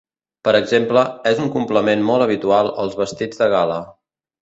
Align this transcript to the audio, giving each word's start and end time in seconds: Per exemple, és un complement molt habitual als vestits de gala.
Per 0.47 0.53
exemple, 0.59 1.03
és 1.33 1.43
un 1.45 1.53
complement 1.57 2.03
molt 2.09 2.27
habitual 2.27 2.73
als 2.85 3.01
vestits 3.05 3.45
de 3.45 3.55
gala. 3.59 3.81